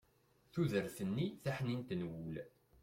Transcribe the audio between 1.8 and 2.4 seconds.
n wul